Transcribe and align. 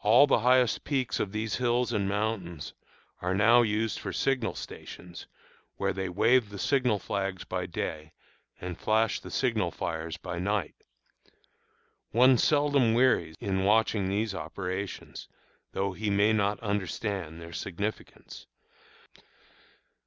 All 0.00 0.26
the 0.26 0.38
highest 0.38 0.84
peaks 0.84 1.20
of 1.20 1.32
these 1.32 1.56
hills 1.56 1.92
and 1.92 2.08
mountains 2.08 2.72
are 3.20 3.34
now 3.34 3.60
used 3.60 3.98
for 3.98 4.10
signal 4.10 4.54
stations, 4.54 5.26
where 5.76 5.92
wave 6.10 6.48
the 6.48 6.58
signal 6.58 6.98
flags 6.98 7.44
by 7.44 7.66
day 7.66 8.14
and 8.58 8.78
flash 8.78 9.20
the 9.20 9.30
signal 9.30 9.70
fires 9.70 10.16
by 10.16 10.38
night. 10.38 10.76
One 12.10 12.38
seldom 12.38 12.94
wearies 12.94 13.36
in 13.38 13.64
watching 13.64 14.08
these 14.08 14.34
operations, 14.34 15.28
though 15.72 15.92
he 15.92 16.08
may 16.08 16.32
not 16.32 16.58
understand 16.60 17.38
their 17.38 17.52
significance. 17.52 18.46